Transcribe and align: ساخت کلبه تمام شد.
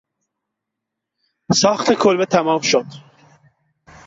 ساخت 1.61 1.93
کلبه 1.93 2.25
تمام 2.25 2.61
شد. 2.61 2.85